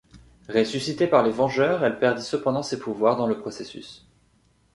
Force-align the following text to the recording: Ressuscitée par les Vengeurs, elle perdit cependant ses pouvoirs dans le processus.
Ressuscitée 0.49 1.05
par 1.05 1.21
les 1.21 1.29
Vengeurs, 1.29 1.83
elle 1.85 1.99
perdit 1.99 2.23
cependant 2.23 2.63
ses 2.63 2.79
pouvoirs 2.79 3.17
dans 3.17 3.27
le 3.27 3.37
processus. 3.37 4.07